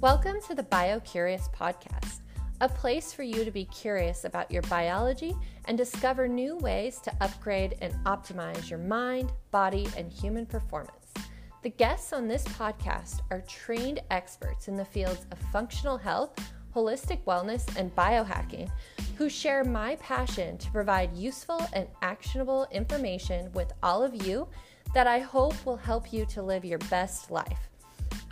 [0.00, 2.20] Welcome to the BioCurious podcast,
[2.62, 7.12] a place for you to be curious about your biology and discover new ways to
[7.20, 11.12] upgrade and optimize your mind, body, and human performance.
[11.62, 16.32] The guests on this podcast are trained experts in the fields of functional health,
[16.74, 18.70] holistic wellness, and biohacking
[19.18, 24.48] who share my passion to provide useful and actionable information with all of you
[24.94, 27.69] that I hope will help you to live your best life.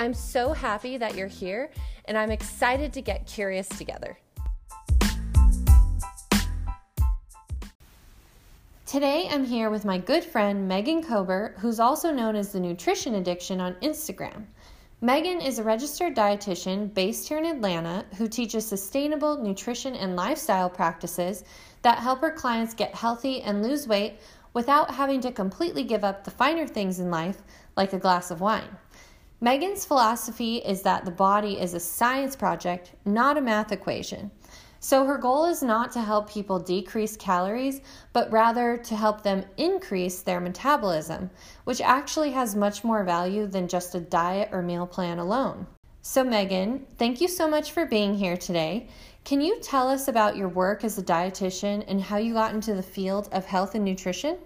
[0.01, 1.71] I'm so happy that you're here,
[2.05, 4.17] and I'm excited to get curious together.
[8.87, 13.17] Today, I'm here with my good friend Megan Kober, who's also known as the Nutrition
[13.17, 14.47] Addiction on Instagram.
[15.01, 20.71] Megan is a registered dietitian based here in Atlanta who teaches sustainable nutrition and lifestyle
[20.71, 21.43] practices
[21.83, 24.21] that help her clients get healthy and lose weight
[24.55, 27.43] without having to completely give up the finer things in life,
[27.77, 28.77] like a glass of wine.
[29.41, 34.33] Megan's philosophy is that the body is a science project, not a math equation.
[34.81, 37.81] So her goal is not to help people decrease calories,
[38.13, 41.31] but rather to help them increase their metabolism,
[41.63, 45.69] which actually has much more value than just a diet or meal plan alone.
[46.03, 48.89] So, Megan, thank you so much for being here today.
[49.25, 52.75] Can you tell us about your work as a dietitian and how you got into
[52.75, 54.39] the field of health and nutrition?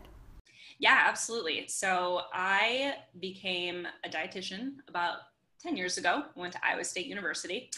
[0.82, 1.68] Yeah, absolutely.
[1.68, 5.18] So I became a dietitian about
[5.62, 7.70] 10 years ago, went to Iowa State University.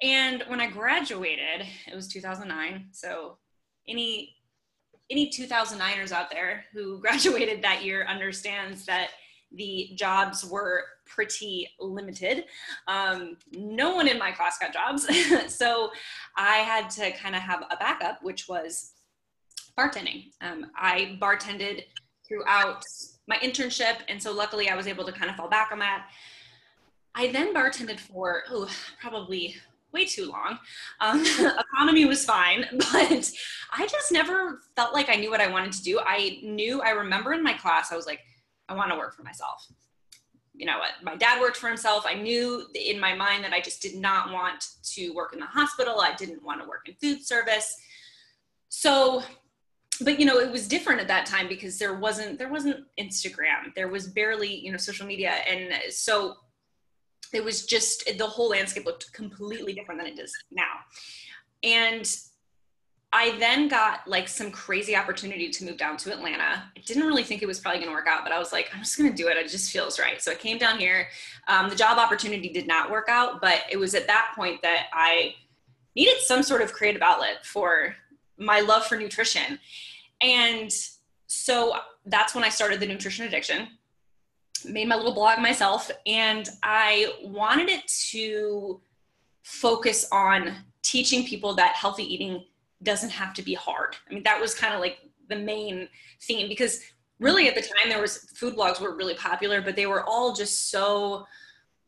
[0.00, 2.86] And when I graduated, it was 2009.
[2.92, 3.38] So
[3.88, 4.36] any
[5.10, 9.08] any 2009ers out there who graduated that year understands that
[9.50, 12.44] the jobs were pretty limited.
[12.86, 15.08] Um, no one in my class got jobs.
[15.52, 15.90] so
[16.36, 18.92] I had to kind of have a backup, which was
[19.76, 20.30] bartending.
[20.40, 21.82] Um, I bartended
[22.26, 22.82] throughout
[23.26, 23.98] my internship.
[24.08, 26.08] And so luckily I was able to kind of fall back on that.
[27.14, 28.68] I then bartended for, oh,
[29.00, 29.56] probably
[29.92, 30.58] way too long.
[31.00, 31.24] Um,
[31.74, 33.30] economy was fine, but
[33.72, 36.00] I just never felt like I knew what I wanted to do.
[36.04, 38.20] I knew, I remember in my class, I was like,
[38.68, 39.66] I want to work for myself.
[40.56, 40.90] You know what?
[41.02, 42.04] My dad worked for himself.
[42.06, 45.46] I knew in my mind that I just did not want to work in the
[45.46, 46.00] hospital.
[46.00, 47.76] I didn't want to work in food service.
[48.68, 49.22] So
[50.00, 53.74] but you know it was different at that time because there wasn't there wasn't instagram.
[53.74, 55.30] There was barely you know social media.
[55.48, 56.34] And so
[57.32, 60.62] it was just the whole landscape looked completely different than it does now.
[61.62, 62.08] And
[63.12, 66.64] i then got like some crazy opportunity to move down to atlanta.
[66.76, 68.70] I didn't really think it was probably going to work out but i was like
[68.74, 69.36] i'm just going to do it.
[69.36, 70.20] It just feels right.
[70.20, 71.08] So i came down here.
[71.46, 74.86] Um, the job opportunity did not work out but it was at that point that
[74.92, 75.34] i
[75.94, 77.94] needed some sort of creative outlet for
[78.38, 79.58] my love for nutrition.
[80.20, 80.72] And
[81.26, 81.74] so
[82.06, 83.68] that's when I started the nutrition addiction.
[84.64, 88.80] Made my little blog myself, and I wanted it to
[89.42, 92.44] focus on teaching people that healthy eating
[92.82, 93.96] doesn't have to be hard.
[94.08, 95.88] I mean, that was kind of like the main
[96.22, 96.80] theme because
[97.18, 100.34] really at the time there was food blogs were really popular, but they were all
[100.34, 101.26] just so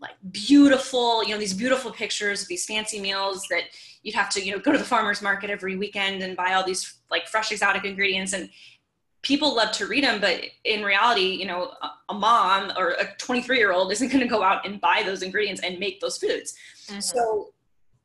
[0.01, 3.65] like beautiful, you know, these beautiful pictures of these fancy meals that
[4.03, 6.65] you'd have to, you know, go to the farmer's market every weekend and buy all
[6.65, 8.33] these like fresh exotic ingredients.
[8.33, 8.51] And
[9.23, 11.73] people love to read them, but in reality, you know,
[12.09, 15.23] a, mom or a 23 year old isn't going to go out and buy those
[15.23, 16.55] ingredients and make those foods.
[16.87, 17.01] Mm-hmm.
[17.01, 17.53] So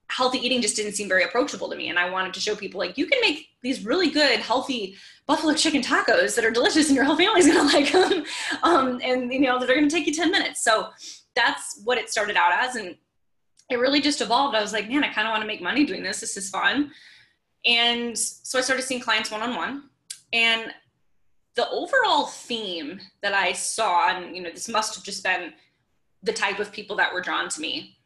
[0.09, 1.89] healthy eating just didn't seem very approachable to me.
[1.89, 4.95] And I wanted to show people like you can make these really good, healthy
[5.27, 8.25] buffalo chicken tacos that are delicious and your whole family's going to like them.
[8.63, 10.63] Um, and, you know, that are going to take you 10 minutes.
[10.63, 10.89] So
[11.35, 12.75] that's what it started out as.
[12.75, 12.95] And
[13.69, 14.55] it really just evolved.
[14.55, 16.19] I was like, man, I kind of want to make money doing this.
[16.19, 16.91] This is fun.
[17.65, 19.83] And so I started seeing clients one on one.
[20.33, 20.73] And
[21.55, 25.53] the overall theme that I saw, and you know, this must have just been
[26.23, 27.97] the type of people that were drawn to me,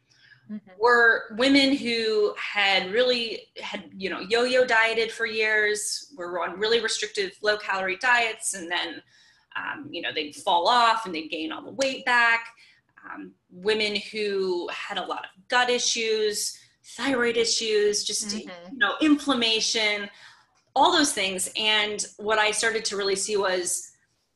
[0.50, 0.70] mm-hmm.
[0.78, 6.80] were women who had really had you know yo-yo dieted for years, were on really
[6.80, 9.00] restrictive low calorie diets, and then
[9.56, 12.48] um, you know they'd fall off and they'd gain all the weight back
[13.10, 16.58] um, women who had a lot of gut issues,
[16.96, 18.48] thyroid issues, just mm-hmm.
[18.72, 20.08] you know inflammation,
[20.74, 21.50] all those things.
[21.56, 23.90] And what I started to really see was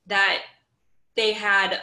[0.06, 0.42] that
[1.16, 1.80] they had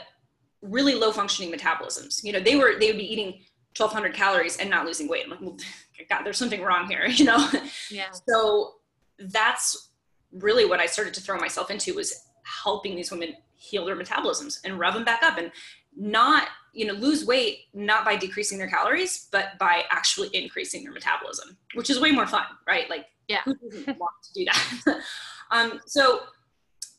[0.61, 2.23] really low functioning metabolisms.
[2.23, 3.41] You know, they were they would be eating
[3.77, 5.23] 1,200 calories and not losing weight.
[5.25, 5.57] I'm like, well,
[6.09, 7.05] God, there's something wrong here.
[7.07, 7.49] You know.
[7.91, 8.09] Yeah.
[8.27, 8.75] So
[9.19, 9.91] that's
[10.31, 12.26] really what I started to throw myself into was
[12.63, 15.51] helping these women heal their metabolisms and rev them back up and
[15.95, 20.93] not you know lose weight not by decreasing their calories but by actually increasing their
[20.93, 24.99] metabolism which is way more fun right like yeah who doesn't want to do that
[25.51, 26.21] um, so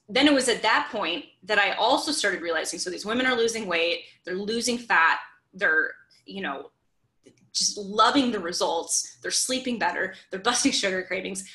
[0.08, 3.36] then it was at that point that i also started realizing so these women are
[3.36, 5.20] losing weight they're losing fat
[5.54, 5.92] they're
[6.26, 6.70] you know
[7.58, 9.18] just loving the results.
[9.20, 10.14] They're sleeping better.
[10.30, 11.48] They're busting sugar cravings.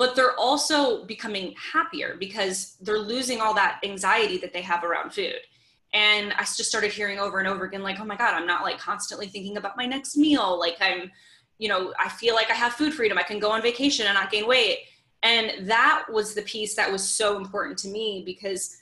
[0.00, 5.12] But they're also becoming happier because they're losing all that anxiety that they have around
[5.12, 5.40] food.
[5.92, 8.62] And I just started hearing over and over again, like, oh my God, I'm not
[8.62, 10.58] like constantly thinking about my next meal.
[10.58, 11.10] Like, I'm,
[11.58, 13.18] you know, I feel like I have food freedom.
[13.18, 14.78] I can go on vacation and not gain weight.
[15.22, 18.78] And that was the piece that was so important to me because,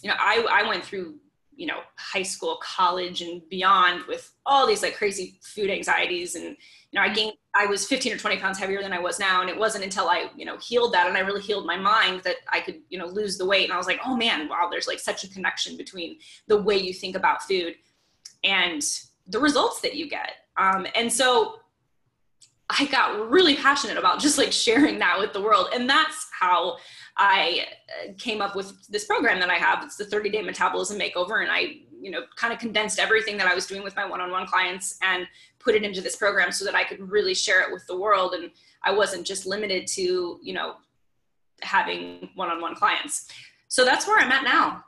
[0.00, 1.16] you know, I, I went through
[1.56, 6.34] you know high school college and beyond with all these like crazy food anxieties.
[6.34, 9.18] And you know i gained i was 15 or 20 pounds heavier than i was
[9.18, 9.40] now.
[9.40, 12.22] And it wasn't until i you know healed that and i really healed my mind
[12.24, 13.64] that i could you know lose the weight.
[13.64, 16.76] And i was like oh man wow there's like such a connection between the way
[16.76, 17.74] you think about food
[18.42, 18.82] and
[19.26, 20.32] the results that you get.
[20.56, 21.56] Um, and so
[22.70, 25.68] i got really passionate about just like sharing that with the world.
[25.74, 26.78] And that's how
[27.16, 29.84] I uh, came up with this program that I have.
[29.84, 31.42] It's the 30 day metabolism makeover.
[31.42, 34.20] And I, you know, kind of condensed everything that I was doing with my one
[34.20, 35.26] on one clients and
[35.58, 38.34] put it into this program so that I could really share it with the world.
[38.34, 38.50] And
[38.82, 40.74] I wasn't just limited to, you know,
[41.62, 43.28] having one on one clients.
[43.68, 44.84] So that's where I'm at now.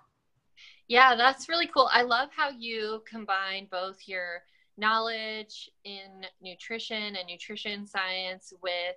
[0.89, 1.89] Yeah, that's really cool.
[1.93, 4.43] I love how you combine both your
[4.77, 8.97] knowledge in nutrition and nutrition science with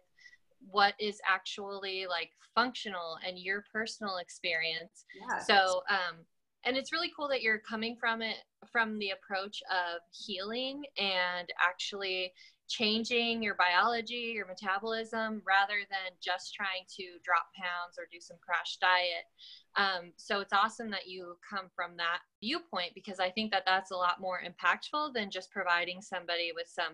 [0.59, 5.05] what is actually like functional and your personal experience.
[5.29, 5.39] Yeah.
[5.39, 6.17] So, um,
[6.65, 8.37] and it's really cool that you're coming from it
[8.71, 12.33] from the approach of healing and actually
[12.67, 18.37] changing your biology, your metabolism, rather than just trying to drop pounds or do some
[18.41, 19.25] crash diet.
[19.75, 23.91] Um, so it's awesome that you come from that viewpoint because I think that that's
[23.91, 26.93] a lot more impactful than just providing somebody with some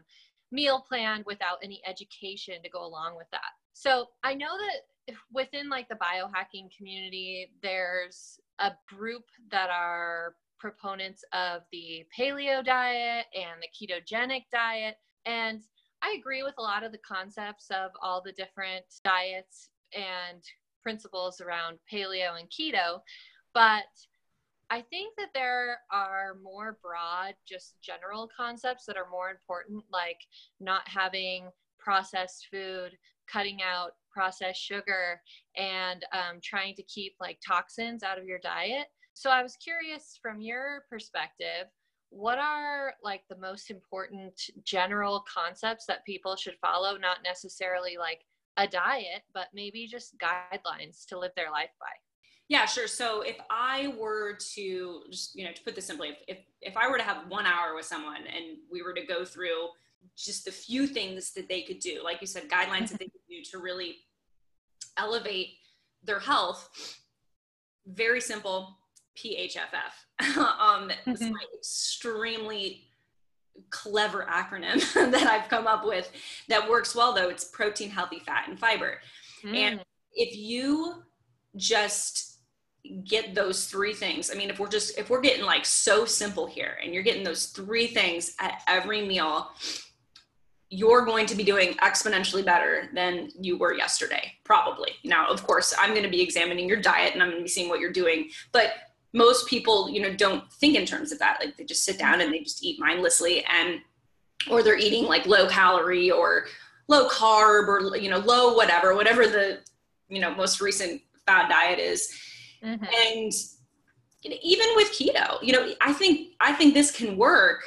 [0.52, 3.42] meal plan without any education to go along with that.
[3.74, 11.24] So I know that within like the biohacking community, there's a group that are proponents
[11.34, 14.96] of the paleo diet and the ketogenic diet.
[15.26, 15.62] And
[16.02, 20.42] I agree with a lot of the concepts of all the different diets and
[20.82, 23.00] principles around paleo and keto.
[23.54, 23.84] But
[24.70, 30.20] I think that there are more broad, just general concepts that are more important, like
[30.60, 32.92] not having processed food,
[33.32, 35.22] cutting out processed sugar,
[35.56, 38.88] and um, trying to keep like toxins out of your diet.
[39.14, 41.68] So I was curious from your perspective,
[42.10, 44.34] what are like the most important
[44.64, 48.22] general concepts that people should follow, not necessarily like
[48.58, 51.88] a diet, but maybe just guidelines to live their life by?
[52.48, 52.88] Yeah, sure.
[52.88, 56.78] So if I were to just, you know, to put this simply, if, if, if
[56.78, 59.70] I were to have one hour with someone and we were to go through
[60.16, 63.22] just the few things that they could do, like you said, guidelines that they could
[63.28, 63.98] do to really
[64.98, 65.56] elevate
[66.04, 66.70] their health,
[67.88, 68.78] very simple
[69.18, 70.38] PHFF.
[70.38, 71.34] um, it's mm-hmm.
[71.34, 72.84] my extremely
[73.70, 76.12] clever acronym that I've come up with
[76.48, 77.30] that works well though.
[77.30, 79.00] It's protein, healthy fat, and fiber.
[79.44, 79.56] Mm.
[79.56, 81.04] And if you
[81.56, 82.35] just
[83.04, 84.32] get those three things.
[84.32, 87.24] I mean if we're just if we're getting like so simple here and you're getting
[87.24, 89.50] those three things at every meal
[90.72, 94.92] you're going to be doing exponentially better than you were yesterday probably.
[95.04, 97.50] Now of course i'm going to be examining your diet and i'm going to be
[97.50, 98.74] seeing what you're doing but
[99.16, 101.38] most people you know don't think in terms of that.
[101.40, 103.80] Like they just sit down and they just eat mindlessly and
[104.52, 106.46] or they're eating like low calorie or
[106.88, 109.60] low carb or you know low whatever whatever the
[110.10, 112.20] you know most recent fad diet is
[112.64, 112.84] Mm-hmm.
[112.84, 113.34] And
[114.42, 117.64] even with keto, you know, I think I think this can work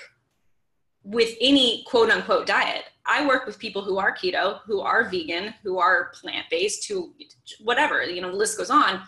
[1.04, 2.84] with any quote unquote diet.
[3.06, 7.14] I work with people who are keto, who are vegan, who are plant based, who
[7.60, 9.02] whatever, you know, the list goes on.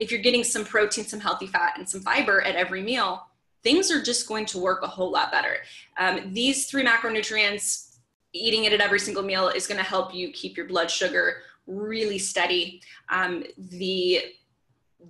[0.00, 3.24] If you're getting some protein, some healthy fat, and some fiber at every meal,
[3.62, 5.58] things are just going to work a whole lot better.
[5.98, 7.98] Um, these three macronutrients,
[8.32, 11.42] eating it at every single meal is going to help you keep your blood sugar
[11.68, 12.82] really steady.
[13.08, 14.22] Um, the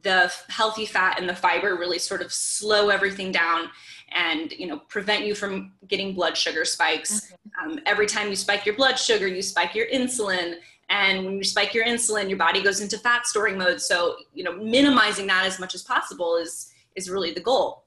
[0.02, 3.68] the healthy fat and the fiber really sort of slow everything down
[4.14, 7.32] and you know prevent you from getting blood sugar spikes.
[7.62, 10.56] Um, every time you spike your blood sugar you spike your insulin.
[10.88, 13.80] And when you spike your insulin your body goes into fat storing mode.
[13.80, 17.84] So you know minimizing that as much as possible is is really the goal.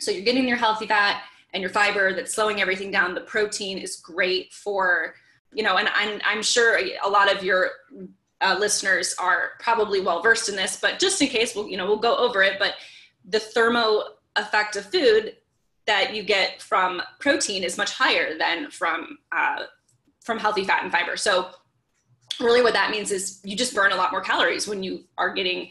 [0.00, 1.22] So you're getting your healthy fat
[1.52, 3.14] and your fiber that's slowing everything down.
[3.14, 5.14] The protein is great for
[5.52, 7.70] you know and I'm, I'm sure a lot of your
[8.44, 11.86] uh, listeners are probably well versed in this, but just in case, we'll you know
[11.86, 12.58] we'll go over it.
[12.58, 12.74] But
[13.24, 14.02] the thermo
[14.36, 15.36] effect of food
[15.86, 19.64] that you get from protein is much higher than from uh,
[20.22, 21.16] from healthy fat and fiber.
[21.16, 21.50] So
[22.40, 25.32] really, what that means is you just burn a lot more calories when you are
[25.32, 25.70] getting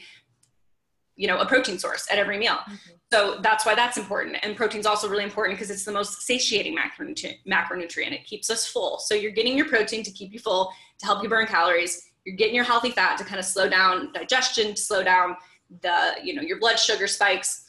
[1.16, 2.74] you know a protein source at every meal mm-hmm.
[3.12, 6.76] so that's why that's important and protein's also really important because it's the most satiating
[6.76, 10.72] macronutrient macronutrient it keeps us full so you're getting your protein to keep you full
[10.98, 14.12] to help you burn calories you're getting your healthy fat to kind of slow down
[14.14, 15.36] digestion to slow down
[15.82, 17.66] the you know your blood sugar spikes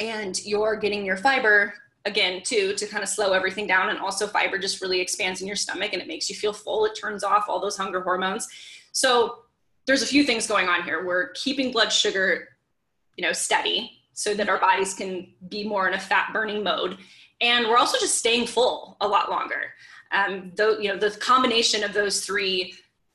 [0.00, 1.72] and you're getting your fiber
[2.04, 5.46] again too to kind of slow everything down and also fiber just really expands in
[5.46, 8.48] your stomach and it makes you feel full it turns off all those hunger hormones
[8.92, 9.44] so
[9.86, 11.04] there's a few things going on here.
[11.04, 12.48] We're keeping blood sugar,
[13.16, 16.98] you know, steady so that our bodies can be more in a fat burning mode.
[17.40, 19.72] And we're also just staying full a lot longer.
[20.12, 22.74] Um, though, you know, the combination of those three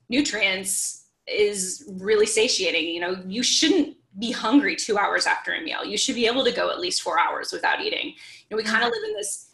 [0.10, 2.88] nutrients is really satiating.
[2.88, 5.86] You know, you shouldn't be hungry two hours after a meal.
[5.86, 8.08] You should be able to go at least four hours without eating.
[8.08, 8.16] You
[8.52, 9.52] know, we kind of live in this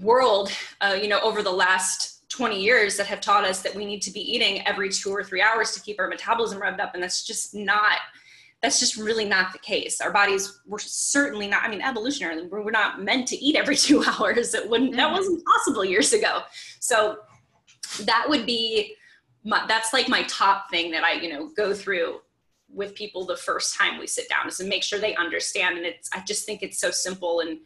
[0.00, 3.84] world, uh, you know, over the last 20 years that have taught us that we
[3.84, 6.94] need to be eating every two or three hours to keep our metabolism revved up
[6.94, 7.98] and that's just not
[8.62, 12.70] that's just really not the case our bodies were certainly not i mean evolutionarily we're
[12.70, 15.14] not meant to eat every two hours it wouldn't that mm-hmm.
[15.14, 16.40] wasn't possible years ago
[16.80, 17.18] so
[18.04, 18.94] that would be
[19.44, 22.20] my, that's like my top thing that i you know go through
[22.68, 25.86] with people the first time we sit down is to make sure they understand and
[25.86, 27.58] it's i just think it's so simple and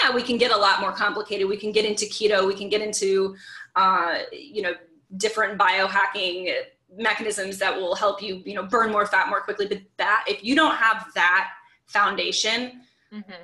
[0.00, 2.68] yeah we can get a lot more complicated we can get into keto we can
[2.68, 3.34] get into
[3.76, 4.74] uh, you know,
[5.16, 6.52] different biohacking
[6.96, 9.66] mechanisms that will help you, you know, burn more fat more quickly.
[9.66, 11.50] But that, if you don't have that
[11.86, 12.82] foundation,
[13.12, 13.42] mm-hmm.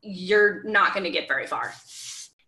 [0.00, 1.74] you're not going to get very far.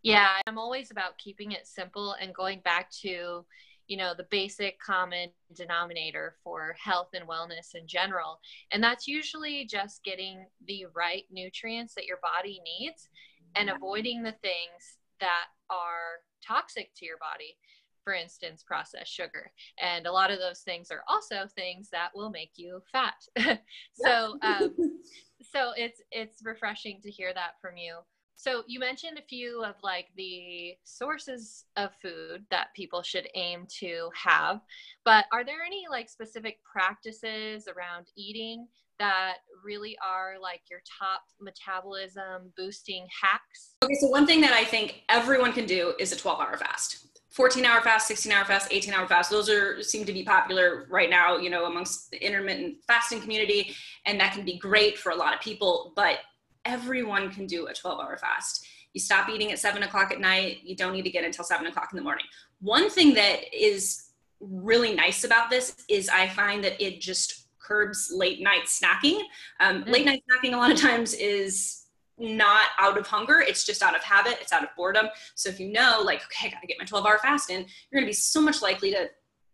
[0.03, 3.45] Yeah, I'm always about keeping it simple and going back to,
[3.87, 8.41] you know, the basic common denominator for health and wellness in general.
[8.73, 13.09] And that's usually just getting the right nutrients that your body needs
[13.57, 17.57] and avoiding the things that are toxic to your body.
[18.03, 19.51] For instance processed sugar.
[19.81, 23.15] And a lot of those things are also things that will make you fat.
[23.95, 24.75] So um,
[25.43, 28.01] so it's it's refreshing to hear that from you
[28.37, 33.67] so you mentioned a few of like the sources of food that people should aim
[33.69, 34.61] to have
[35.05, 38.67] but are there any like specific practices around eating
[38.99, 43.77] that really are like your top metabolism boosting hacks?
[43.83, 47.07] Okay, so one thing that I think everyone can do is a 12 hour fast.
[47.31, 49.31] 14 hour fast, 16 hour fast, 18 hour fast.
[49.31, 53.75] Those are seem to be popular right now, you know, amongst the intermittent fasting community.
[54.07, 56.19] And that can be great for a lot of people, but
[56.65, 58.67] everyone can do a 12 hour fast.
[58.93, 60.59] You stop eating at seven o'clock at night.
[60.63, 62.27] You don't need to get until seven o'clock in the morning.
[62.61, 68.13] One thing that is really nice about this is I find that it just curbs
[68.15, 69.21] late night snacking.
[69.61, 69.91] Um, mm-hmm.
[69.91, 71.87] Late night snacking, a lot of times, is
[72.19, 75.07] not out of hunger, it's just out of habit, it's out of boredom.
[75.35, 78.01] So if you know, like, okay, I gotta get my 12 hour fast in, you're
[78.01, 79.09] gonna be so much likely to,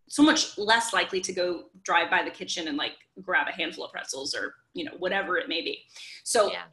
[0.08, 3.84] so much less likely to go drive by the kitchen and like grab a handful
[3.84, 5.82] of pretzels or, you know, whatever it may be.
[6.24, 6.64] So, yeah.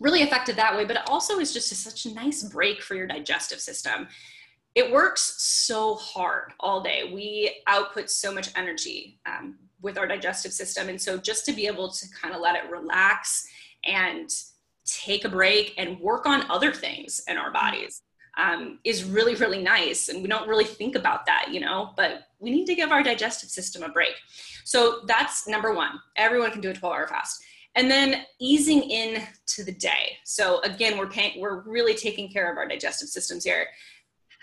[0.00, 2.94] Really effective that way, but it also is just a, such a nice break for
[2.94, 4.08] your digestive system
[4.74, 7.12] it works so hard all day.
[7.14, 9.20] We output so much energy.
[9.24, 10.88] Um, with our digestive system.
[10.88, 13.46] And so just to be able to kind of let it relax
[13.84, 14.28] and
[14.84, 18.02] take a break and work on other things in our bodies
[18.36, 20.08] um, is really, really nice.
[20.08, 23.02] And we don't really think about that, you know, but we need to give our
[23.02, 24.14] digestive system a break.
[24.64, 26.00] So that's number one.
[26.16, 27.44] Everyone can do a 12 hour fast.
[27.76, 30.18] And then easing in to the day.
[30.24, 33.66] So again, we're paying, we're really taking care of our digestive systems here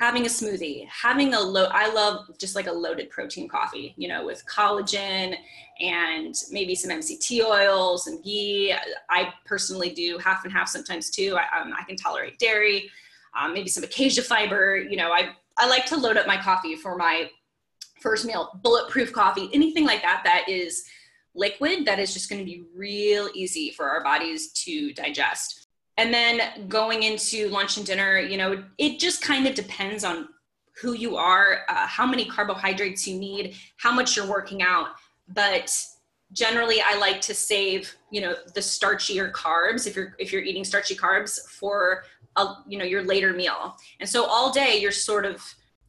[0.02, 4.08] having a smoothie, having a low, I love just like a loaded protein coffee, you
[4.08, 5.36] know, with collagen
[5.80, 8.74] and maybe some MCT oils and ghee.
[9.12, 11.38] I personally do half and half sometimes too.
[11.38, 12.90] I, um, I can tolerate dairy,
[13.40, 14.76] um, maybe some acacia fiber.
[14.76, 17.30] You know, I, I like to load up my coffee for my
[18.00, 20.84] first meal, bulletproof coffee, anything like that that is
[21.34, 25.68] liquid that is just going to be real easy for our bodies to digest.
[25.98, 30.30] And then going into lunch and dinner you know it just kind of depends on
[30.82, 34.90] who you are uh, how many carbohydrates you need how much you're working out.
[35.28, 35.76] But
[36.34, 40.64] generally i like to save you know the starchier carbs if you're if you're eating
[40.64, 42.06] starchy carbs for
[42.38, 43.76] a, you know your later meal.
[44.00, 45.42] And so all day you're sort of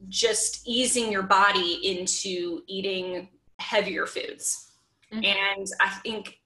[0.08, 4.71] just easing your body into eating heavier foods
[5.12, 5.24] mm-hmm.
[5.24, 6.38] and i think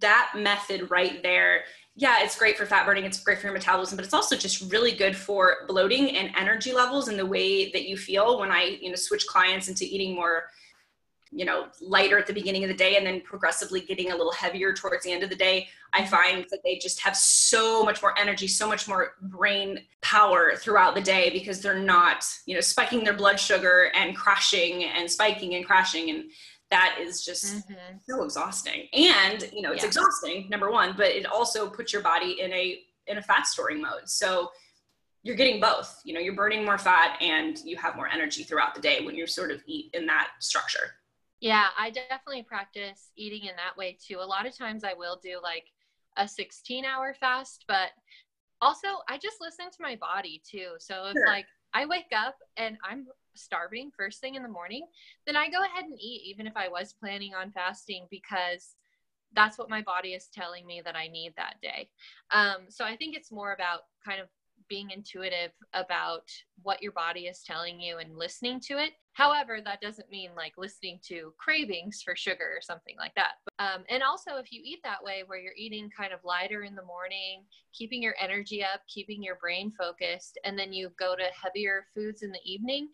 [0.00, 3.96] that method right there yeah, it's great for fat burning, it's great for your metabolism,
[3.96, 7.86] but it's also just really good for bloating and energy levels and the way that
[7.86, 10.44] you feel when I, you know, switch clients into eating more,
[11.30, 14.32] you know, lighter at the beginning of the day and then progressively getting a little
[14.32, 15.68] heavier towards the end of the day.
[15.92, 20.56] I find that they just have so much more energy, so much more brain power
[20.56, 25.10] throughout the day because they're not, you know, spiking their blood sugar and crashing and
[25.10, 26.24] spiking and crashing and
[26.72, 27.96] that is just mm-hmm.
[28.08, 29.88] so exhausting and you know it's yeah.
[29.88, 33.80] exhausting number one but it also puts your body in a in a fat storing
[33.80, 34.50] mode so
[35.22, 38.74] you're getting both you know you're burning more fat and you have more energy throughout
[38.74, 40.94] the day when you sort of eat in that structure
[41.40, 45.20] yeah i definitely practice eating in that way too a lot of times i will
[45.22, 45.66] do like
[46.16, 47.90] a 16 hour fast but
[48.62, 51.26] also i just listen to my body too so it's sure.
[51.26, 54.86] like i wake up and i'm starving first thing in the morning,
[55.26, 58.76] then I go ahead and eat, even if I was planning on fasting, because
[59.34, 61.88] that's what my body is telling me that I need that day.
[62.30, 64.28] Um, so I think it's more about kind of
[64.68, 66.30] being intuitive about
[66.62, 68.92] what your body is telling you and listening to it.
[69.14, 73.32] However, that doesn't mean like listening to cravings for sugar or something like that.
[73.58, 76.74] Um, and also, if you eat that way, where you're eating kind of lighter in
[76.74, 81.24] the morning, keeping your energy up, keeping your brain focused, and then you go to
[81.42, 82.88] heavier foods in the evening,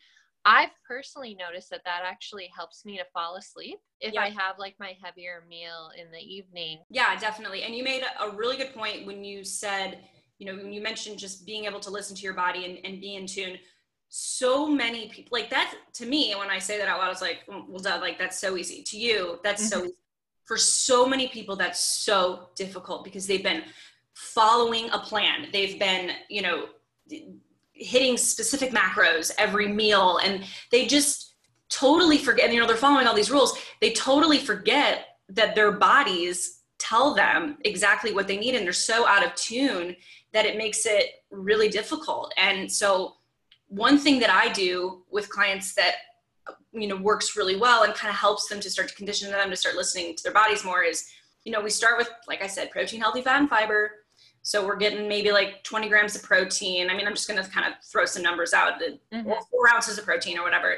[0.48, 4.22] I've personally noticed that that actually helps me to fall asleep if yeah.
[4.22, 6.78] I have like my heavier meal in the evening.
[6.88, 7.64] Yeah, definitely.
[7.64, 9.98] And you made a really good point when you said,
[10.38, 12.98] you know, when you mentioned just being able to listen to your body and, and
[12.98, 13.58] be in tune.
[14.08, 17.40] So many people like that to me, when I say that out loud, it's like,
[17.46, 18.82] well, duh, like that's so easy.
[18.84, 19.80] To you, that's mm-hmm.
[19.80, 19.94] so easy.
[20.46, 23.64] For so many people, that's so difficult because they've been
[24.14, 25.48] following a plan.
[25.52, 26.68] They've been, you know,
[27.78, 31.34] hitting specific macros every meal and they just
[31.68, 33.58] totally forget and, you know they're following all these rules.
[33.80, 39.06] They totally forget that their bodies tell them exactly what they need and they're so
[39.06, 39.96] out of tune
[40.32, 42.32] that it makes it really difficult.
[42.36, 43.14] And so
[43.68, 45.94] one thing that i do with clients that
[46.72, 49.50] you know works really well and kind of helps them to start to condition them
[49.50, 51.04] to start listening to their bodies more is
[51.44, 53.90] you know we start with like i said protein healthy fat and fiber
[54.48, 56.88] so we're getting maybe like 20 grams of protein.
[56.88, 59.30] I mean, I'm just going to kind of throw some numbers out, mm-hmm.
[59.50, 60.76] four ounces of protein or whatever,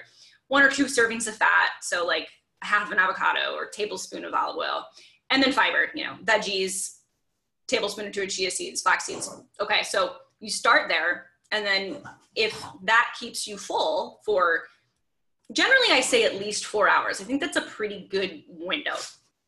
[0.49, 1.71] one or two servings of fat.
[1.81, 2.29] So like
[2.63, 4.87] half an avocado or tablespoon of olive oil,
[5.31, 6.97] and then fiber, you know, veggies,
[7.69, 9.31] tablespoon or two of chia seeds, flax seeds.
[9.61, 9.85] Okay.
[9.85, 11.27] So you start there.
[11.53, 11.99] And then
[12.35, 14.65] if that keeps you full for
[15.53, 17.21] generally, I say at least four hours.
[17.21, 18.97] I think that's a pretty good window.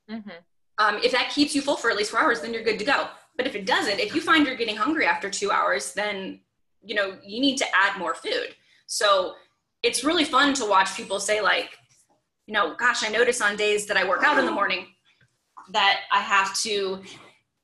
[0.09, 0.31] Mm-hmm.
[0.79, 2.85] Um, if that keeps you full for at least four hours, then you're good to
[2.85, 3.09] go.
[3.37, 6.41] But if it doesn't, if you find you're getting hungry after two hours, then
[6.83, 8.55] you know you need to add more food.
[8.87, 9.35] So
[9.83, 11.77] it's really fun to watch people say like,
[12.47, 14.87] you know, gosh, I notice on days that I work out in the morning
[15.71, 17.03] that I have to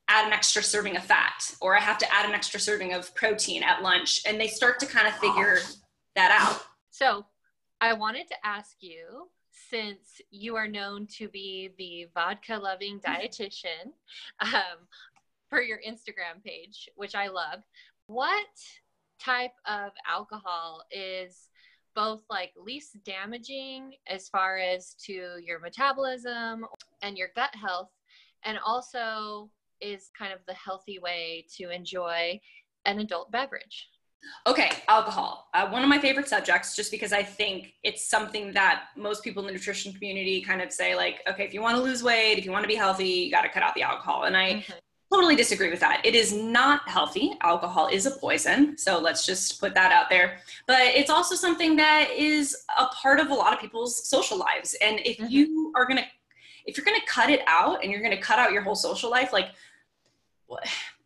[0.08, 3.14] add an extra serving of fat or I have to add an extra serving of
[3.14, 4.22] protein at lunch.
[4.26, 5.58] And they start to kind of figure
[6.16, 6.62] that out.
[6.90, 7.26] So
[7.80, 9.28] I wanted to ask you
[9.70, 13.92] since you are known to be the vodka loving dietitian,
[14.40, 14.88] um,
[15.48, 17.60] for your Instagram page, which I love.
[18.06, 18.46] What
[19.20, 21.48] type of alcohol is
[21.94, 26.64] both like least damaging as far as to your metabolism
[27.02, 27.90] and your gut health
[28.44, 32.38] and also is kind of the healthy way to enjoy
[32.84, 33.88] an adult beverage?
[34.46, 35.48] Okay alcohol.
[35.54, 39.42] Uh, one of my favorite subjects just because i think it's something that most people
[39.42, 42.36] in the nutrition community kind of say like okay if you want to lose weight
[42.36, 44.24] if you want to be healthy you got to cut out the alcohol.
[44.24, 44.78] And i mm-hmm
[45.12, 46.04] totally disagree with that.
[46.04, 47.36] It is not healthy.
[47.42, 48.76] Alcohol is a poison.
[48.76, 50.38] So let's just put that out there.
[50.66, 54.76] But it's also something that is a part of a lot of people's social lives.
[54.82, 55.30] And if mm-hmm.
[55.30, 56.04] you are going to,
[56.66, 58.74] if you're going to cut it out and you're going to cut out your whole
[58.74, 59.48] social life, like,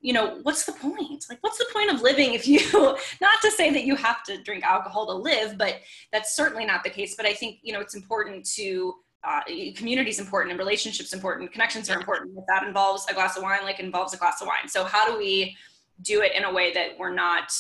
[0.00, 1.24] you know, what's the point?
[1.28, 2.60] Like, what's the point of living if you,
[3.20, 5.76] not to say that you have to drink alcohol to live, but
[6.12, 7.14] that's certainly not the case.
[7.14, 9.40] But I think, you know, it's important to uh,
[9.76, 12.36] community is important and relationships important connections are important.
[12.36, 14.68] If that involves a glass of wine like involves a glass of wine.
[14.68, 15.56] So how do we
[16.02, 17.52] do it in a way that we're not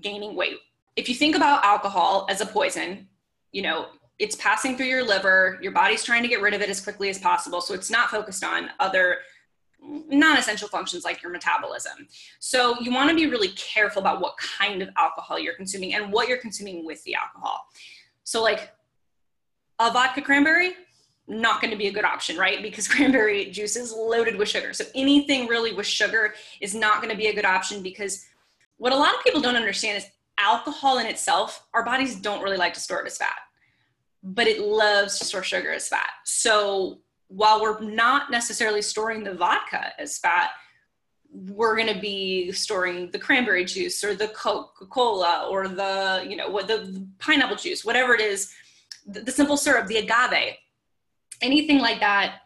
[0.00, 0.56] gaining weight?
[0.96, 3.08] If you think about alcohol as a poison
[3.52, 3.86] you know
[4.18, 5.58] it's passing through your liver.
[5.60, 7.60] Your body's trying to get rid of it as quickly as possible.
[7.60, 9.18] So it's not focused on other
[9.80, 12.08] non-essential functions like your metabolism.
[12.38, 16.12] So you want to be really careful about what kind of alcohol you're consuming and
[16.12, 17.66] what you're consuming with the alcohol.
[18.22, 18.72] So like
[19.78, 20.74] a vodka cranberry
[21.26, 22.62] not going to be a good option, right?
[22.62, 24.72] Because cranberry juice is loaded with sugar.
[24.72, 28.26] So anything really with sugar is not going to be a good option because
[28.76, 30.06] what a lot of people don't understand is
[30.38, 33.38] alcohol in itself, our bodies don't really like to store it as fat,
[34.22, 36.10] but it loves to store sugar as fat.
[36.24, 40.50] So while we're not necessarily storing the vodka as fat,
[41.30, 46.48] we're going to be storing the cranberry juice or the Coca-Cola or the, you know,
[46.48, 48.52] what the pineapple juice, whatever it is
[49.06, 50.54] the, simple syrup, the agave,
[51.42, 52.36] anything like that,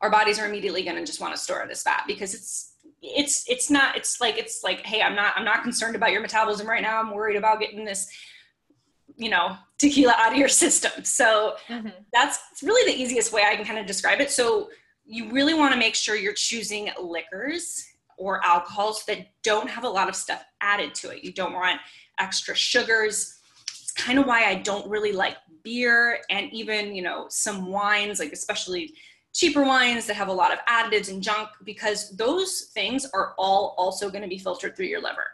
[0.00, 3.44] our bodies are immediately going to just want to store this fat because it's it's
[3.48, 6.66] it's not it's like it's like hey i'm not i'm not concerned about your metabolism
[6.66, 8.08] right now i'm worried about getting this
[9.16, 11.04] you know tequila out of your system.
[11.04, 11.88] So mm-hmm.
[12.12, 14.30] that's really the easiest way I can kind of describe it.
[14.30, 14.70] So
[15.04, 17.86] you really want to make sure you're choosing liquors
[18.18, 21.22] or alcohols that don't have a lot of stuff added to it.
[21.22, 21.80] You don't want
[22.18, 23.38] extra sugars.
[23.68, 28.20] It's kind of why I don't really like beer and even, you know, some wines,
[28.20, 28.94] like especially
[29.34, 33.74] cheaper wines that have a lot of additives and junk, because those things are all
[33.76, 35.26] also going to be filtered through your liver.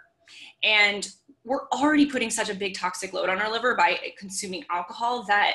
[0.62, 1.06] And
[1.44, 5.52] we're already putting such a big toxic load on our liver by consuming alcohol that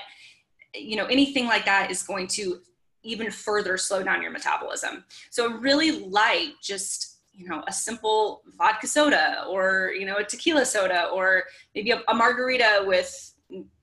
[0.76, 2.60] you know anything like that is going to
[3.04, 8.86] even further slow down your metabolism so really light just you know a simple vodka
[8.86, 13.34] soda or you know a tequila soda or maybe a, a margarita with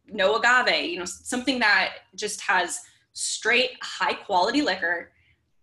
[0.08, 2.80] no agave you know something that just has
[3.12, 5.10] straight high quality liquor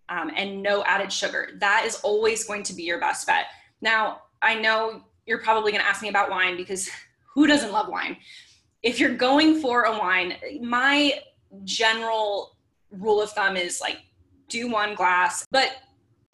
[0.09, 3.45] um, and no added sugar that is always going to be your best bet
[3.81, 6.89] now i know you're probably going to ask me about wine because
[7.33, 8.17] who doesn't love wine?
[8.83, 11.21] If you're going for a wine, my
[11.63, 12.57] general
[12.91, 13.99] rule of thumb is like
[14.49, 15.69] do one glass, but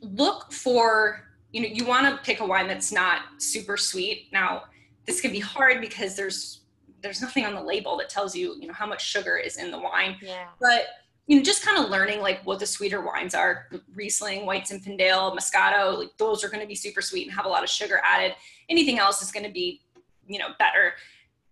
[0.01, 4.27] look for, you know, you want to pick a wine that's not super sweet.
[4.31, 4.63] Now,
[5.05, 6.61] this can be hard because there's
[7.07, 9.71] there's nothing on the label that tells you, you know, how much sugar is in
[9.71, 10.17] the wine.
[10.21, 10.47] Yeah.
[10.59, 10.87] But
[11.25, 13.67] you know, just kind of learning like what the sweeter wines are.
[13.95, 17.49] Riesling, White Zinfandel, Moscato, like those are going to be super sweet and have a
[17.49, 18.33] lot of sugar added.
[18.69, 19.81] Anything else is going to be,
[20.27, 20.93] you know, better.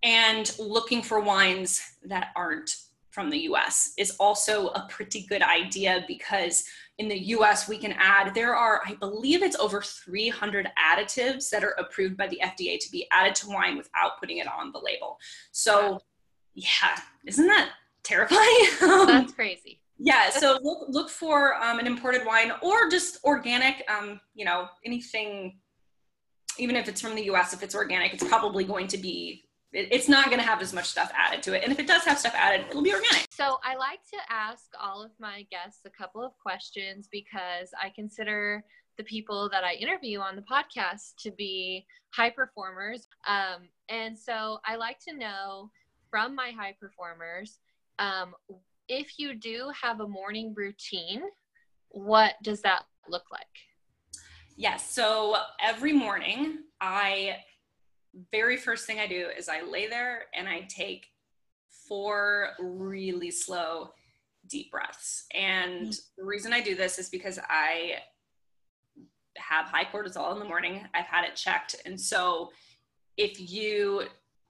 [0.04, 2.76] And looking for wines that aren't
[3.12, 6.66] from the US is also a pretty good idea because
[6.98, 11.64] in the US we can add, there are, I believe it's over 300 additives that
[11.64, 14.80] are approved by the FDA to be added to wine without putting it on the
[14.80, 15.18] label.
[15.52, 16.00] So,
[16.54, 17.72] yeah, isn't that
[18.06, 18.48] terrifying.
[18.80, 19.82] That's crazy.
[19.98, 23.84] yeah, so look look for um, an imported wine or just organic.
[23.90, 25.60] Um, you know, anything,
[26.58, 29.42] even if it's from the U.S., if it's organic, it's probably going to be.
[29.76, 32.04] It's not going to have as much stuff added to it, and if it does
[32.04, 33.28] have stuff added, it'll be organic.
[33.32, 37.90] So I like to ask all of my guests a couple of questions because I
[37.90, 38.64] consider
[38.98, 43.08] the people that I interview on the podcast to be high performers.
[43.28, 45.70] Um, and so I like to know
[46.10, 47.60] from my high performers
[48.00, 48.34] um,
[48.88, 51.24] if you do have a morning routine,
[51.90, 53.42] what does that look like?
[54.58, 54.90] Yes.
[54.90, 57.38] So every morning, I
[58.32, 61.08] very first thing I do is I lay there and I take
[61.88, 63.92] four really slow
[64.48, 65.26] deep breaths.
[65.34, 65.92] And mm-hmm.
[66.18, 67.96] the reason I do this is because I
[69.38, 70.88] have high cortisol in the morning.
[70.94, 71.76] I've had it checked.
[71.86, 72.52] And so
[73.18, 74.04] if you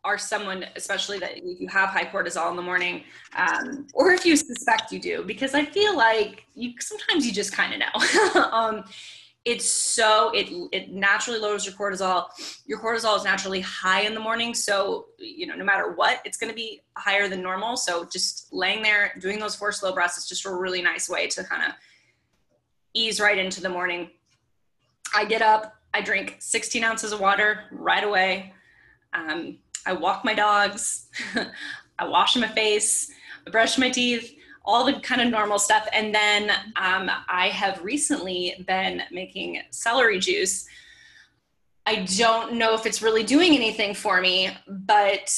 [0.03, 3.03] are someone, especially that you have high cortisol in the morning,
[3.35, 7.51] um, or if you suspect you do, because I feel like you sometimes you just
[7.51, 8.41] kind of know.
[8.51, 8.83] um,
[9.45, 12.25] it's so it it naturally lowers your cortisol.
[12.65, 16.35] Your cortisol is naturally high in the morning, so you know no matter what, it's
[16.35, 17.77] going to be higher than normal.
[17.77, 21.27] So just laying there, doing those four slow breaths is just a really nice way
[21.27, 21.73] to kind of
[22.95, 24.09] ease right into the morning.
[25.13, 28.53] I get up, I drink 16 ounces of water right away.
[29.13, 31.07] Um, I walk my dogs,
[31.99, 33.11] I wash my face,
[33.45, 34.34] I brush my teeth,
[34.65, 35.87] all the kind of normal stuff.
[35.93, 40.67] And then um, I have recently been making celery juice.
[41.85, 45.31] I don't know if it's really doing anything for me, but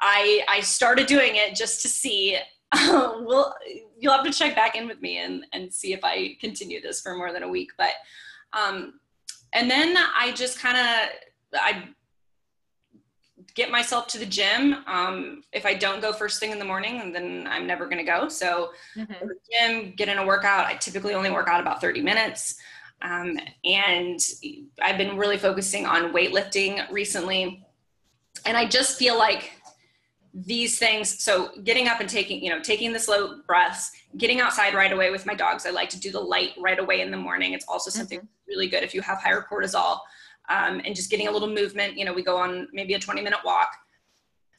[0.00, 2.38] I I started doing it just to see.
[2.74, 3.54] well,
[3.98, 7.00] you'll have to check back in with me and and see if I continue this
[7.00, 7.70] for more than a week.
[7.78, 7.92] But
[8.52, 9.00] um,
[9.54, 11.88] and then I just kind of I
[13.54, 14.76] get myself to the gym.
[14.86, 18.10] Um, if I don't go first thing in the morning, then I'm never going to
[18.10, 18.28] go.
[18.28, 19.26] So, mm-hmm.
[19.50, 20.66] gym, get in a workout.
[20.66, 22.56] I typically only work out about 30 minutes.
[23.02, 24.18] Um, and
[24.82, 27.64] I've been really focusing on weightlifting recently.
[28.44, 29.52] And I just feel like
[30.34, 34.74] these things so getting up and taking you know taking the slow breaths getting outside
[34.74, 37.16] right away with my dogs i like to do the light right away in the
[37.16, 38.48] morning it's also something mm-hmm.
[38.48, 40.00] really good if you have higher cortisol
[40.48, 41.96] um, and just getting a little movement.
[41.96, 43.70] You know, we go on maybe a 20 minute walk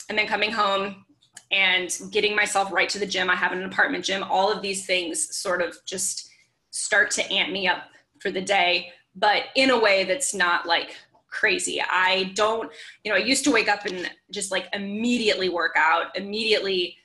[0.09, 1.05] and then coming home
[1.51, 3.29] and getting myself right to the gym.
[3.29, 4.23] I have an apartment gym.
[4.23, 6.29] All of these things sort of just
[6.71, 7.83] start to amp me up
[8.19, 10.95] for the day, but in a way that's not like
[11.35, 11.81] crazy.
[11.81, 12.71] I don't,
[13.03, 16.97] you know, I used to wake up and just like immediately work out, immediately,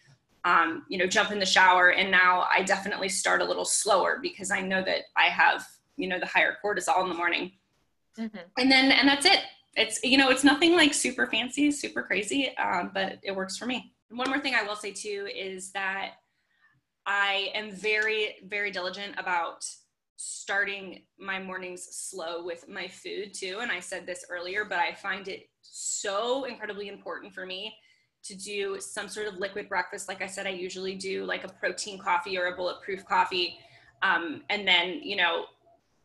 [0.44, 1.90] um, you know, jump in the shower.
[1.90, 5.66] And now I definitely start a little slower because I know that I have,
[5.96, 7.52] you know, the higher cortisol in the morning.
[8.18, 8.38] Mm-hmm.
[8.58, 9.40] And then, and that's it.
[9.76, 13.66] It's, you know, it's nothing like super fancy, super crazy, um, but it works for
[13.66, 13.94] me.
[14.10, 16.14] One more thing I will say too is that
[17.06, 19.64] I am very, very diligent about
[20.16, 23.60] starting my mornings slow with my food too.
[23.62, 27.72] And I said this earlier, but I find it so incredibly important for me
[28.24, 30.08] to do some sort of liquid breakfast.
[30.08, 33.58] Like I said, I usually do like a protein coffee or a bulletproof coffee.
[34.02, 35.44] Um, and then, you know,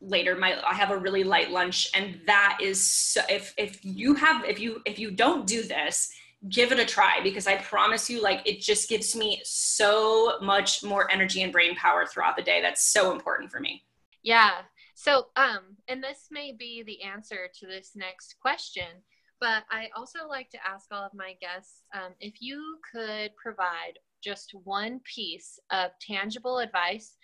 [0.01, 1.89] later my I have a really light lunch.
[1.93, 6.11] And that is so, if if you have if you if you don't do this,
[6.49, 10.83] give it a try because I promise you, like it just gives me so much
[10.83, 12.61] more energy and brain power throughout the day.
[12.61, 13.83] That's so important for me.
[14.23, 14.61] Yeah.
[14.95, 19.03] So um, and this may be the answer to this next question
[19.39, 23.99] but I also like to ask all of my guests um, if you could provide
[24.23, 27.17] just one piece of tangible advice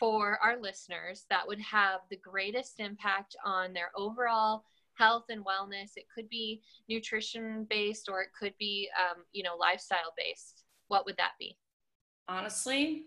[0.00, 5.92] for our listeners that would have the greatest impact on their overall health and wellness.
[5.96, 10.64] It could be nutrition based or it could be, um, you know, lifestyle based.
[10.88, 11.56] What would that be?
[12.28, 13.04] Honestly,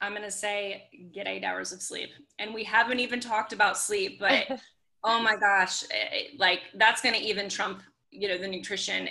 [0.00, 2.10] I'm going to say get eight hours of sleep.
[2.38, 4.46] And we haven't even talked about sleep, but
[5.04, 9.08] oh my gosh, eh, eh, like that's going to even trump, you know, the nutrition.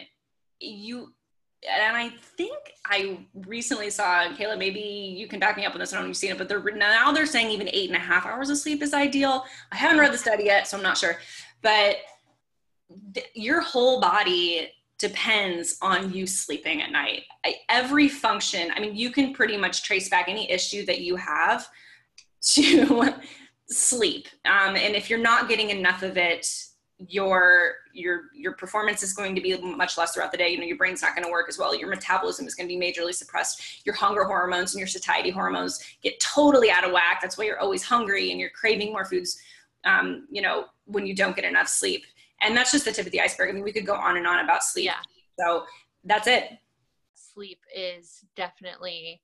[0.60, 1.13] You,
[1.69, 5.93] and I think I recently saw, Kayla, maybe you can back me up on this.
[5.93, 8.00] I don't know you've seen it, but they're now they're saying even eight and a
[8.00, 9.45] half hours of sleep is ideal.
[9.71, 11.17] I haven't read the study yet, so I'm not sure.
[11.62, 11.97] But
[13.13, 17.24] th- your whole body depends on you sleeping at night.
[17.45, 21.15] I, every function, I mean, you can pretty much trace back any issue that you
[21.15, 21.67] have
[22.41, 23.13] to
[23.67, 24.28] sleep.
[24.45, 26.47] Um, and if you're not getting enough of it,
[27.08, 30.50] your your your performance is going to be much less throughout the day.
[30.50, 31.76] You know, your brain's not going to work as well.
[31.76, 33.86] Your metabolism is going to be majorly suppressed.
[33.86, 37.20] Your hunger hormones and your satiety hormones get totally out of whack.
[37.22, 39.40] That's why you're always hungry and you're craving more foods.
[39.84, 42.04] Um, you know, when you don't get enough sleep.
[42.42, 43.50] And that's just the tip of the iceberg.
[43.50, 44.86] I mean, we could go on and on about sleep.
[44.86, 45.00] Yeah.
[45.40, 45.66] So
[46.04, 46.52] that's it.
[47.16, 49.22] Sleep is definitely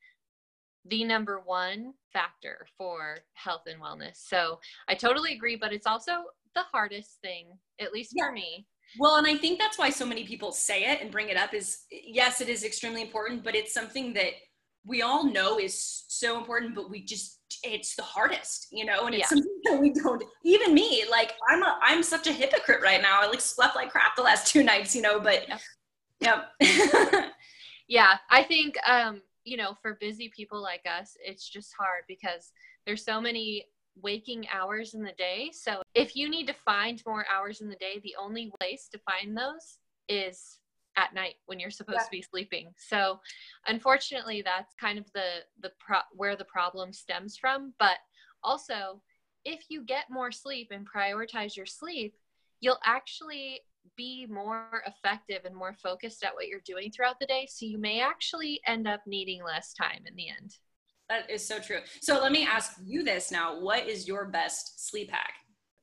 [0.86, 4.16] the number one factor for health and wellness.
[4.16, 6.26] So I totally agree, but it's also
[6.58, 7.46] the hardest thing,
[7.80, 8.26] at least yeah.
[8.26, 8.66] for me.
[8.98, 11.54] Well, and I think that's why so many people say it and bring it up
[11.54, 14.32] is yes, it is extremely important, but it's something that
[14.86, 19.14] we all know is so important, but we just it's the hardest, you know, and
[19.14, 19.28] it's yeah.
[19.28, 23.22] something that we don't even me, like I'm a I'm such a hypocrite right now.
[23.22, 25.46] I like slept like crap the last two nights, you know, but
[26.20, 26.46] yeah.
[27.88, 32.52] yeah, I think um you know, for busy people like us, it's just hard because
[32.86, 33.66] there's so many
[34.02, 35.52] waking hours in the day.
[35.54, 39.00] So if you need to find more hours in the day, the only place to
[39.00, 39.80] find those
[40.10, 40.60] is
[40.98, 42.06] at night when you're supposed yeah.
[42.06, 42.74] to be sleeping.
[42.78, 43.20] So
[43.68, 47.98] unfortunately that's kind of the the pro- where the problem stems from, but
[48.44, 49.02] also
[49.46, 52.16] if you get more sleep and prioritize your sleep,
[52.60, 53.62] you'll actually
[53.96, 57.48] be more effective and more focused at what you're doing throughout the day.
[57.50, 60.58] So you may actually end up needing less time in the end.
[61.10, 61.80] That is so true.
[62.02, 63.60] So let me ask you this now.
[63.60, 65.34] What is your best sleep hack?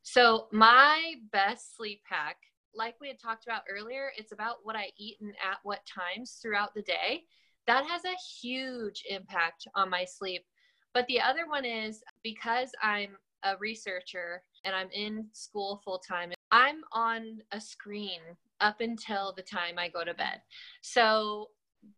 [0.03, 2.37] So my best sleep hack,
[2.75, 6.39] like we had talked about earlier, it's about what I eat and at what times
[6.43, 7.23] throughout the day.
[7.67, 10.45] That has a huge impact on my sleep.
[10.93, 16.33] But the other one is because I'm a researcher and I'm in school full time,
[16.53, 18.21] I'm on a screen
[18.61, 20.41] up until the time I go to bed.
[20.83, 21.49] So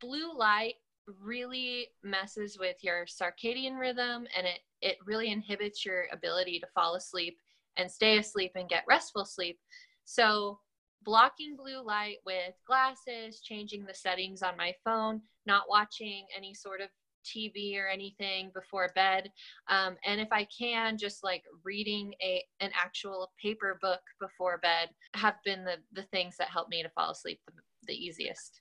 [0.01, 0.75] blue light
[1.23, 6.97] really messes with your circadian rhythm and it it really inhibits your ability to fall
[6.97, 7.39] asleep
[7.77, 9.59] and stay asleep and get restful sleep.
[10.05, 10.59] So
[11.03, 16.81] blocking blue light with glasses, changing the settings on my phone, not watching any sort
[16.81, 16.89] of
[17.25, 19.31] TV or anything before bed.
[19.69, 24.91] Um, and if I can, just like reading a an actual paper book before bed
[25.15, 27.53] have been the the things that help me to fall asleep the,
[27.89, 28.61] the easiest.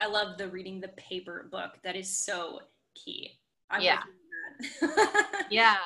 [0.00, 1.78] I love the reading the paper book.
[1.84, 2.60] That is so
[2.94, 3.38] key.
[3.70, 4.00] I'm yeah.
[5.50, 5.76] yeah.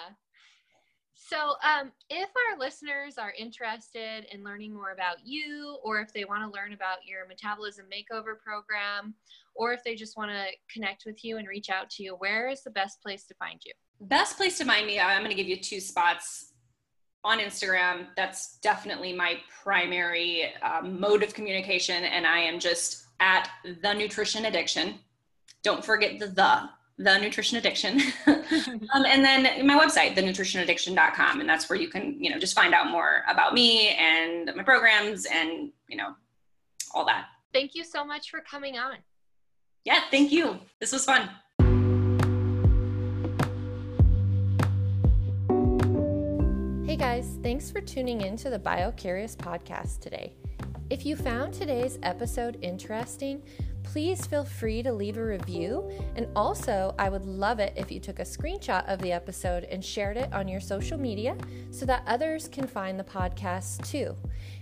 [1.26, 6.24] So, um, if our listeners are interested in learning more about you, or if they
[6.24, 9.14] want to learn about your metabolism makeover program,
[9.54, 12.48] or if they just want to connect with you and reach out to you, where
[12.48, 13.72] is the best place to find you?
[14.02, 16.52] Best place to find me, I'm going to give you two spots
[17.24, 18.08] on Instagram.
[18.16, 23.48] That's definitely my primary um, mode of communication, and I am just at
[23.82, 24.94] the nutrition addiction.
[25.62, 28.00] Don't forget the the the nutrition addiction.
[28.94, 32.72] Um, and then my website thenutritionaddiction.com and that's where you can you know just find
[32.72, 36.14] out more about me and my programs and you know
[36.94, 37.26] all that.
[37.52, 38.96] Thank you so much for coming on.
[39.84, 40.60] Yeah thank you.
[40.80, 41.30] This was fun.
[46.86, 50.34] Hey guys thanks for tuning in to the biocurious podcast today
[50.94, 53.42] if you found today's episode interesting
[53.84, 55.88] please feel free to leave a review.
[56.16, 59.84] And also, I would love it if you took a screenshot of the episode and
[59.84, 61.36] shared it on your social media
[61.70, 64.16] so that others can find the podcast too.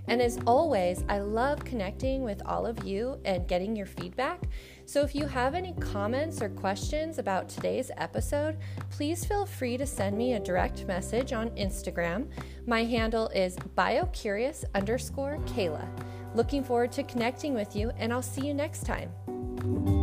[0.09, 4.43] And as always, I love connecting with all of you and getting your feedback.
[4.85, 8.59] So if you have any comments or questions about today's episode,
[8.91, 12.29] please feel free to send me a direct message on Instagram.
[12.67, 15.89] My handle is biocurious underscore Kayla.
[16.35, 20.02] Looking forward to connecting with you, and I'll see you next time.